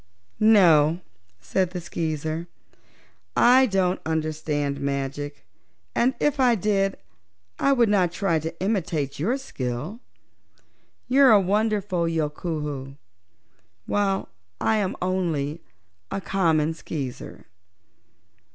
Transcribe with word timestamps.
"No," 0.39 0.99
said 1.41 1.69
the 1.69 1.79
Skeezer, 1.79 2.47
"I 3.37 3.67
don't 3.67 4.01
understand 4.03 4.79
magic 4.79 5.45
and 5.93 6.15
if 6.19 6.39
I 6.39 6.55
did 6.55 6.97
I 7.59 7.73
would 7.73 7.87
not 7.87 8.11
try 8.11 8.39
to 8.39 8.59
imitate 8.59 9.19
your 9.19 9.37
skill. 9.37 9.99
You 11.07 11.21
are 11.25 11.31
a 11.31 11.39
wonderful 11.39 12.05
Yookoohoo, 12.07 12.95
while 13.85 14.29
I 14.59 14.77
am 14.77 14.95
only 15.03 15.61
a 16.09 16.19
common 16.19 16.73
Skeezer." 16.73 17.45